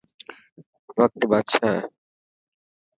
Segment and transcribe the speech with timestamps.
[0.97, 1.89] وقت بادشاهه هي.